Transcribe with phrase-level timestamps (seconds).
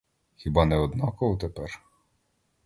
[0.35, 1.83] Хіба не однаково тепер?